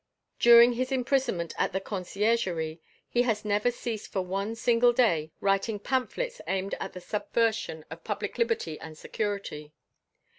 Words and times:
During 0.39 0.73
his 0.73 0.91
imprisonment 0.91 1.53
at 1.59 1.73
the 1.73 1.79
Conciergerie 1.79 2.79
he 3.07 3.21
has 3.21 3.45
never 3.45 3.69
ceased 3.69 4.11
for 4.11 4.23
one 4.23 4.55
single 4.55 4.93
day 4.93 5.31
writing 5.41 5.77
pamphlets 5.77 6.41
aimed 6.47 6.73
at 6.79 6.93
the 6.93 7.01
subversion 7.01 7.85
of 7.91 8.03
public 8.03 8.39
liberty 8.39 8.79
and 8.79 8.97
security. 8.97 9.73